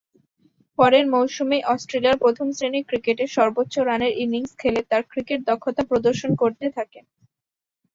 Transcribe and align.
পরের 0.79 1.05
মৌসুমেই 1.07 1.67
অস্ট্রেলিয়ার 1.73 2.21
প্রথম-শ্রেণীর 2.23 2.87
ক্রিকেটে 2.89 3.25
সর্বোচ্চ 3.35 3.73
রানের 3.79 4.13
ইনিংস 4.23 4.51
খেলে 4.61 4.81
তার 4.89 5.03
ক্রিকেট 5.11 5.39
দক্ষতা 5.49 5.83
প্রদর্শন 5.89 6.31
করতে 6.41 6.65
থাকেন। 6.77 7.05